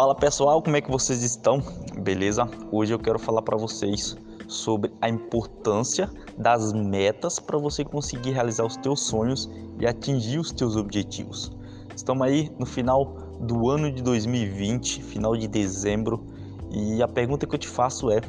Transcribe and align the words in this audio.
Fala 0.00 0.14
pessoal, 0.14 0.62
como 0.62 0.78
é 0.78 0.80
que 0.80 0.90
vocês 0.90 1.22
estão? 1.22 1.62
Beleza? 2.02 2.48
Hoje 2.72 2.94
eu 2.94 2.98
quero 2.98 3.18
falar 3.18 3.42
para 3.42 3.58
vocês 3.58 4.16
sobre 4.48 4.90
a 4.98 5.10
importância 5.10 6.08
das 6.38 6.72
metas 6.72 7.38
para 7.38 7.58
você 7.58 7.84
conseguir 7.84 8.30
realizar 8.30 8.64
os 8.64 8.78
teus 8.78 9.00
sonhos 9.00 9.50
e 9.78 9.86
atingir 9.86 10.38
os 10.38 10.52
teus 10.52 10.74
objetivos. 10.74 11.52
Estamos 11.94 12.26
aí 12.26 12.50
no 12.58 12.64
final 12.64 13.14
do 13.40 13.68
ano 13.68 13.92
de 13.92 14.02
2020, 14.02 15.02
final 15.02 15.36
de 15.36 15.46
dezembro, 15.46 16.24
e 16.70 17.02
a 17.02 17.06
pergunta 17.06 17.46
que 17.46 17.54
eu 17.54 17.58
te 17.58 17.68
faço 17.68 18.10
é: 18.10 18.22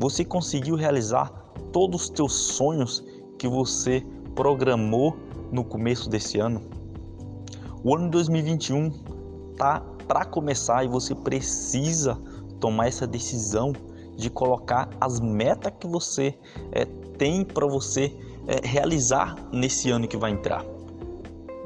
você 0.00 0.24
conseguiu 0.24 0.74
realizar 0.74 1.28
todos 1.72 2.02
os 2.02 2.10
teus 2.10 2.32
sonhos 2.32 3.00
que 3.38 3.46
você 3.46 4.04
programou 4.34 5.16
no 5.52 5.62
começo 5.62 6.10
desse 6.10 6.40
ano? 6.40 6.62
O 7.84 7.94
ano 7.94 8.06
de 8.06 8.10
2021 8.10 8.90
tá 9.56 9.80
para 10.12 10.26
começar 10.26 10.84
e 10.84 10.88
você 10.88 11.14
precisa 11.14 12.20
tomar 12.60 12.86
essa 12.86 13.06
decisão 13.06 13.72
de 14.14 14.28
colocar 14.28 14.90
as 15.00 15.18
metas 15.20 15.72
que 15.80 15.86
você 15.86 16.38
é, 16.70 16.84
tem 17.16 17.42
para 17.42 17.66
você 17.66 18.14
é, 18.46 18.60
realizar 18.62 19.34
nesse 19.50 19.90
ano 19.90 20.06
que 20.06 20.18
vai 20.18 20.32
entrar. 20.32 20.62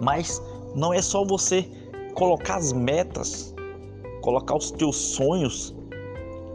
Mas 0.01 0.41
não 0.77 0.95
é 0.95 1.03
só 1.03 1.25
você 1.25 1.69
colocar 2.15 2.59
as 2.59 2.73
metas, 2.73 3.53
colocar 4.23 4.55
os 4.55 4.71
teus 4.71 4.95
sonhos. 4.95 5.75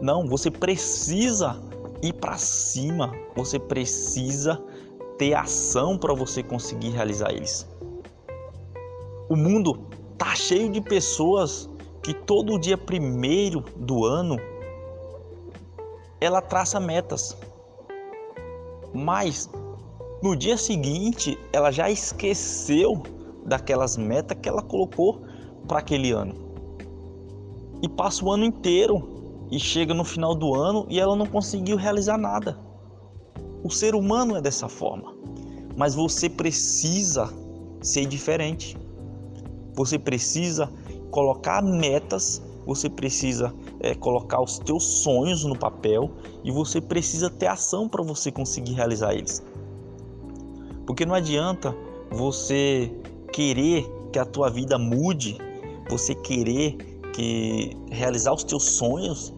Não, 0.00 0.26
você 0.26 0.50
precisa 0.50 1.62
ir 2.02 2.14
para 2.14 2.38
cima, 2.38 3.12
você 3.36 3.58
precisa 3.58 4.58
ter 5.18 5.34
ação 5.34 5.98
para 5.98 6.14
você 6.14 6.42
conseguir 6.42 6.88
realizar 6.88 7.32
eles. 7.32 7.68
O 9.28 9.36
mundo 9.36 9.78
tá 10.16 10.34
cheio 10.34 10.70
de 10.70 10.80
pessoas 10.80 11.68
que 12.02 12.12
todo 12.12 12.58
dia 12.58 12.76
primeiro 12.76 13.60
do 13.76 14.04
ano 14.04 14.36
ela 16.20 16.40
traça 16.40 16.80
metas. 16.80 17.36
Mas 18.92 19.48
no 20.22 20.36
dia 20.36 20.56
seguinte 20.56 21.38
ela 21.52 21.70
já 21.70 21.90
esqueceu 21.90 23.02
daquelas 23.46 23.96
metas 23.96 24.36
que 24.40 24.48
ela 24.48 24.62
colocou 24.62 25.22
para 25.66 25.78
aquele 25.78 26.12
ano. 26.12 26.34
E 27.82 27.88
passa 27.88 28.24
o 28.24 28.30
ano 28.30 28.44
inteiro 28.44 29.46
e 29.50 29.58
chega 29.58 29.92
no 29.92 30.04
final 30.04 30.34
do 30.34 30.54
ano 30.54 30.86
e 30.88 30.98
ela 30.98 31.16
não 31.16 31.26
conseguiu 31.26 31.76
realizar 31.76 32.16
nada. 32.16 32.58
O 33.64 33.70
ser 33.70 33.94
humano 33.94 34.36
é 34.36 34.40
dessa 34.40 34.68
forma. 34.68 35.14
Mas 35.76 35.94
você 35.94 36.28
precisa 36.28 37.32
ser 37.80 38.06
diferente. 38.06 38.76
Você 39.74 39.98
precisa 39.98 40.70
colocar 41.12 41.62
metas, 41.62 42.42
você 42.66 42.88
precisa 42.88 43.54
é, 43.78 43.94
colocar 43.94 44.42
os 44.42 44.58
teus 44.58 45.02
sonhos 45.02 45.44
no 45.44 45.56
papel 45.56 46.10
e 46.42 46.50
você 46.50 46.80
precisa 46.80 47.30
ter 47.30 47.46
ação 47.46 47.88
para 47.88 48.02
você 48.02 48.32
conseguir 48.32 48.72
realizar 48.72 49.14
eles. 49.14 49.44
Porque 50.86 51.06
não 51.06 51.14
adianta 51.14 51.76
você 52.10 52.90
querer 53.32 53.86
que 54.10 54.18
a 54.18 54.24
tua 54.24 54.50
vida 54.50 54.78
mude, 54.78 55.38
você 55.88 56.14
querer 56.14 56.76
que 57.12 57.76
realizar 57.90 58.32
os 58.32 58.42
teus 58.42 58.72
sonhos 58.72 59.34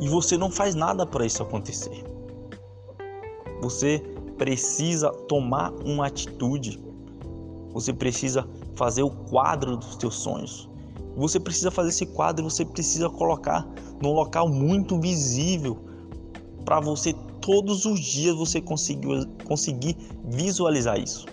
e 0.00 0.08
você 0.08 0.36
não 0.36 0.50
faz 0.50 0.74
nada 0.74 1.06
para 1.06 1.24
isso 1.24 1.42
acontecer. 1.42 2.04
Você 3.60 4.00
precisa 4.36 5.10
tomar 5.28 5.72
uma 5.84 6.08
atitude. 6.08 6.82
Você 7.72 7.92
precisa 7.92 8.48
fazer 8.74 9.04
o 9.04 9.10
quadro 9.10 9.76
dos 9.76 9.96
teus 9.96 10.16
sonhos. 10.16 10.71
Você 11.16 11.38
precisa 11.38 11.70
fazer 11.70 11.90
esse 11.90 12.06
quadro, 12.06 12.48
você 12.48 12.64
precisa 12.64 13.08
colocar 13.08 13.68
num 14.02 14.12
local 14.12 14.48
muito 14.48 14.98
visível 14.98 15.78
para 16.64 16.80
você 16.80 17.12
todos 17.40 17.84
os 17.84 18.00
dias 18.00 18.34
você 18.36 18.60
conseguir, 18.60 19.26
conseguir 19.44 19.96
visualizar 20.24 20.98
isso. 20.98 21.26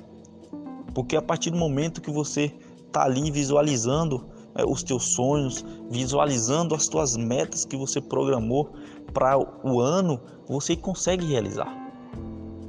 Porque 0.94 1.16
a 1.16 1.22
partir 1.22 1.52
do 1.52 1.58
momento 1.58 2.02
que 2.02 2.12
você 2.12 2.54
está 2.88 3.04
ali 3.04 3.32
visualizando 3.32 4.26
é, 4.56 4.66
os 4.66 4.84
teus 4.84 5.14
sonhos, 5.14 5.64
visualizando 5.90 6.76
as 6.76 6.88
tuas 6.88 7.16
metas 7.16 7.64
que 7.64 7.78
você 7.78 8.02
programou 8.02 8.72
para 9.14 9.38
o 9.64 9.80
ano, 9.80 10.20
você 10.48 10.76
consegue 10.76 11.26
realizar. 11.26 11.74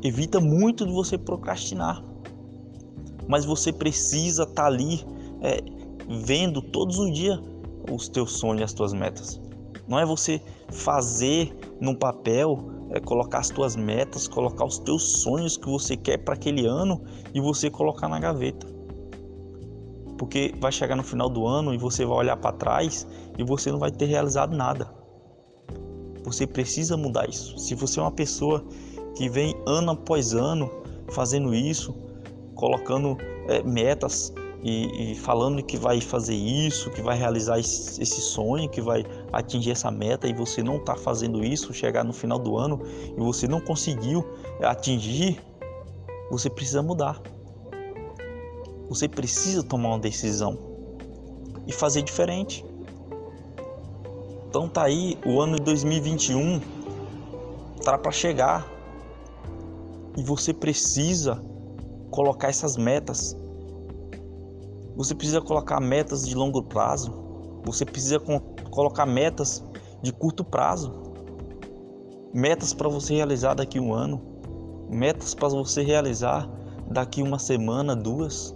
Evita 0.03 0.41
muito 0.41 0.87
de 0.87 0.93
você 0.93 1.19
procrastinar 1.19 2.03
mas 3.31 3.45
você 3.45 3.73
precisa 3.73 4.43
estar 4.43 4.63
tá 4.63 4.67
ali 4.67 5.07
é, 5.41 5.63
vendo 6.11 6.61
todos 6.61 6.99
os 6.99 7.13
dias 7.13 7.39
os 7.89 8.09
teus 8.09 8.33
sonhos 8.33 8.61
e 8.61 8.65
as 8.65 8.73
tuas 8.73 8.93
metas. 8.93 9.41
Não 9.87 9.99
é 9.99 10.05
você 10.05 10.41
fazer 10.71 11.57
num 11.81 11.95
papel, 11.95 12.59
é 12.91 13.01
colocar 13.01 13.39
as 13.39 13.49
tuas 13.49 13.77
metas, 13.77 14.27
colocar 14.27 14.65
os 14.65 14.79
teus 14.79 15.23
sonhos 15.23 15.57
que 15.57 15.69
você 15.69 15.97
quer 15.97 16.19
para 16.19 16.35
aquele 16.35 16.67
ano 16.67 17.03
e 17.33 17.41
você 17.41 17.71
colocar 17.71 18.09
na 18.09 18.19
gaveta. 18.19 18.67
Porque 20.19 20.55
vai 20.61 20.71
chegar 20.71 20.97
no 20.97 21.03
final 21.03 21.29
do 21.29 21.47
ano 21.47 21.73
e 21.73 21.79
você 21.79 22.05
vai 22.05 22.19
olhar 22.19 22.37
para 22.37 22.53
trás 22.53 23.07
e 23.39 23.43
você 23.43 23.73
não 23.73 23.79
vai 23.79 23.91
ter 23.91 24.07
realizado 24.07 24.55
nada. 24.55 24.93
Você 26.25 26.47
precisa 26.47 26.97
mudar 26.97 27.29
isso. 27.29 27.57
Se 27.59 27.75
você 27.75 27.99
é 27.99 28.03
uma 28.03 28.13
pessoa 28.13 28.65
que 29.17 29.29
vem 29.29 29.57
ano 29.67 29.93
após 29.93 30.35
ano 30.35 30.71
fazendo 31.11 31.55
isso, 31.55 31.95
colocando 32.55 33.17
é, 33.49 33.63
metas 33.63 34.33
e, 34.63 35.13
e, 35.13 35.15
falando 35.15 35.63
que 35.63 35.77
vai 35.77 36.01
fazer 36.01 36.35
isso, 36.35 36.91
que 36.91 37.01
vai 37.01 37.17
realizar 37.17 37.59
esse, 37.59 38.03
esse, 38.03 38.21
sonho, 38.21 38.69
que 38.69 38.81
vai 38.81 39.05
atingir 39.33 39.71
essa 39.71 39.91
meta 39.91 40.29
e 40.29 40.35
você 40.35 40.63
não 40.63 40.77
está 40.77 40.95
fazendo 40.97 41.43
isso, 41.43 41.73
chegar 41.73 42.05
no 42.05 42.13
final 42.13 42.39
do 42.39 42.59
ano 42.59 42.81
e 43.17 43.21
você 43.21 43.49
não 43.49 43.61
conseguiu 43.61 44.25
atingir, 44.63 45.41
você 46.31 46.51
precisa 46.51 46.83
mudar. 46.83 47.21
Você 48.89 49.09
precisa 49.09 49.63
tomar 49.63 49.91
uma 49.91 49.99
decisão 49.99 50.59
e 51.67 51.73
fazer 51.73 52.03
diferente. 52.03 52.65
Então 54.49 54.69
tá 54.69 54.83
aí 54.83 55.17
o 55.25 55.41
ano 55.41 55.57
de 55.57 55.63
2021 55.63 56.61
tá 57.85 57.97
para 57.97 58.11
chegar 58.11 58.69
e 60.17 60.23
você 60.23 60.53
precisa 60.53 61.43
colocar 62.11 62.49
essas 62.49 62.77
metas. 62.77 63.40
Você 64.97 65.15
precisa 65.15 65.41
colocar 65.41 65.81
metas 65.81 66.27
de 66.27 66.35
longo 66.35 66.63
prazo. 66.63 67.13
Você 67.65 67.85
precisa 67.85 68.19
colocar 68.71 69.07
metas 69.07 69.65
de 70.03 70.13
curto 70.13 70.45
prazo. 70.45 70.93
Metas 72.33 72.73
para 72.73 72.89
você 72.89 73.15
realizar 73.15 73.55
daqui 73.55 73.79
a 73.79 73.83
um 73.83 73.93
ano. 73.93 74.21
Metas 74.89 75.35
para 75.35 75.49
você 75.49 75.83
realizar 75.83 76.49
daqui 76.91 77.23
uma 77.23 77.39
semana, 77.39 77.95
duas. 77.95 78.55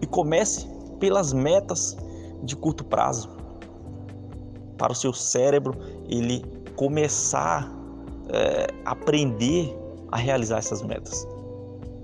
E 0.00 0.06
comece 0.06 0.68
pelas 0.98 1.32
metas 1.32 1.96
de 2.42 2.56
curto 2.56 2.84
prazo. 2.84 3.30
Para 4.76 4.92
o 4.92 4.94
seu 4.94 5.12
cérebro 5.12 5.76
ele 6.08 6.44
começar 6.76 7.72
é, 8.28 8.66
a 8.84 8.92
aprender 8.92 9.76
a 10.10 10.16
realizar 10.16 10.58
essas 10.58 10.82
metas 10.82 11.26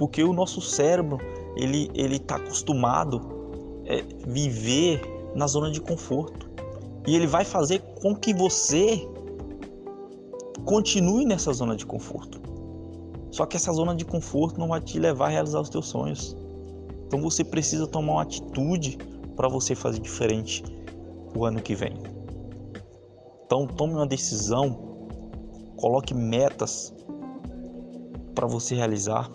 porque 0.00 0.24
o 0.24 0.32
nosso 0.32 0.62
cérebro 0.62 1.18
ele 1.56 1.90
ele 1.94 2.16
está 2.16 2.36
acostumado 2.36 3.20
é, 3.86 4.02
viver 4.26 5.00
na 5.34 5.46
zona 5.46 5.70
de 5.70 5.80
conforto 5.80 6.48
e 7.06 7.14
ele 7.14 7.26
vai 7.26 7.44
fazer 7.44 7.80
com 8.00 8.14
que 8.14 8.32
você 8.34 9.08
continue 10.64 11.24
nessa 11.24 11.52
zona 11.52 11.74
de 11.74 11.86
conforto. 11.86 12.40
Só 13.30 13.46
que 13.46 13.56
essa 13.56 13.72
zona 13.72 13.94
de 13.94 14.04
conforto 14.04 14.58
não 14.58 14.68
vai 14.68 14.80
te 14.80 14.98
levar 14.98 15.26
a 15.26 15.28
realizar 15.28 15.60
os 15.60 15.68
teus 15.68 15.86
sonhos. 15.86 16.36
Então 17.06 17.20
você 17.20 17.42
precisa 17.42 17.86
tomar 17.86 18.12
uma 18.12 18.22
atitude 18.22 18.98
para 19.36 19.48
você 19.48 19.74
fazer 19.74 20.00
diferente 20.00 20.62
o 21.34 21.44
ano 21.44 21.60
que 21.60 21.74
vem. 21.74 21.94
Então 23.46 23.66
tome 23.66 23.94
uma 23.94 24.06
decisão, 24.06 24.78
coloque 25.76 26.14
metas 26.14 26.94
para 28.34 28.46
você 28.46 28.74
realizar 28.74 29.30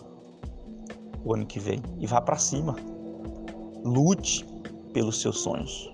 o 1.26 1.34
ano 1.34 1.46
que 1.46 1.60
vem 1.60 1.82
e 1.98 2.06
vá 2.06 2.22
para 2.22 2.38
cima. 2.38 2.76
Lute 3.84 4.46
pelos 4.94 5.20
seus 5.20 5.40
sonhos. 5.40 5.94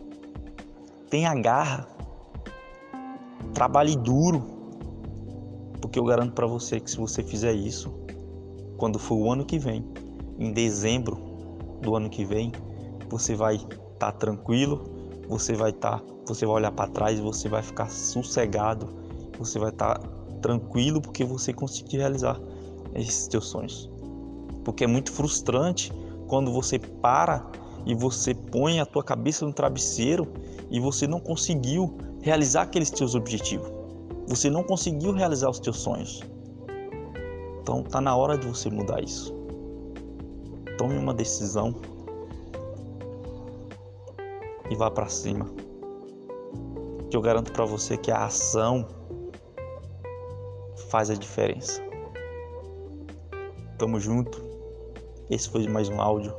Tenha 1.09 1.33
garra. 1.33 1.87
Trabalhe 3.53 3.95
duro. 3.95 4.59
Porque 5.81 5.97
eu 5.97 6.03
garanto 6.03 6.33
para 6.33 6.45
você 6.45 6.79
que 6.79 6.91
se 6.91 6.97
você 6.97 7.23
fizer 7.23 7.53
isso, 7.53 7.91
quando 8.77 8.99
for 8.99 9.15
o 9.15 9.31
ano 9.31 9.45
que 9.45 9.57
vem, 9.57 9.85
em 10.37 10.51
dezembro 10.51 11.17
do 11.81 11.95
ano 11.95 12.09
que 12.09 12.23
vem, 12.23 12.51
você 13.09 13.33
vai 13.33 13.55
estar 13.55 13.67
tá 13.97 14.11
tranquilo, 14.11 14.83
você 15.27 15.53
vai 15.53 15.71
estar, 15.71 15.99
tá, 15.99 16.05
você 16.27 16.45
vai 16.45 16.55
olhar 16.55 16.71
para 16.71 16.89
trás 16.91 17.19
você 17.19 17.49
vai 17.49 17.63
ficar 17.63 17.89
sossegado, 17.89 18.87
você 19.37 19.57
vai 19.57 19.69
estar 19.69 19.97
tá 19.97 20.07
tranquilo 20.41 21.01
porque 21.01 21.23
você 21.23 21.51
conseguiu 21.51 21.99
realizar 21.99 22.39
esses 22.93 23.27
teus 23.27 23.47
sonhos 23.47 23.90
porque 24.63 24.83
é 24.83 24.87
muito 24.87 25.11
frustrante 25.11 25.91
quando 26.27 26.51
você 26.51 26.79
para 26.79 27.45
e 27.85 27.95
você 27.95 28.33
põe 28.33 28.79
a 28.79 28.85
tua 28.85 29.03
cabeça 29.03 29.45
no 29.45 29.53
travesseiro 29.53 30.27
e 30.69 30.79
você 30.79 31.07
não 31.07 31.19
conseguiu 31.19 31.97
realizar 32.21 32.63
aqueles 32.63 32.89
teus 32.89 33.15
objetivos. 33.15 33.69
Você 34.27 34.49
não 34.49 34.63
conseguiu 34.63 35.11
realizar 35.11 35.49
os 35.49 35.59
teus 35.59 35.77
sonhos. 35.77 36.21
Então 37.61 37.83
tá 37.83 37.99
na 37.99 38.15
hora 38.15 38.37
de 38.37 38.47
você 38.47 38.69
mudar 38.69 39.03
isso. 39.03 39.33
Tome 40.77 40.97
uma 40.97 41.13
decisão 41.13 41.75
e 44.69 44.75
vá 44.75 44.89
para 44.89 45.07
cima. 45.07 45.45
Que 47.09 47.17
eu 47.17 47.21
garanto 47.21 47.51
para 47.51 47.65
você 47.65 47.97
que 47.97 48.09
a 48.09 48.25
ação 48.25 48.87
faz 50.89 51.09
a 51.09 51.13
diferença. 51.13 51.90
Tamo 53.81 53.99
junto. 53.99 54.39
Esse 55.27 55.49
foi 55.49 55.67
mais 55.67 55.89
um 55.89 55.99
áudio. 55.99 56.31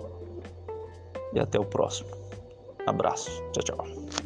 E 1.35 1.41
até 1.41 1.59
o 1.59 1.65
próximo. 1.65 2.09
Abraço. 2.87 3.43
Tchau, 3.51 3.65
tchau. 3.65 4.22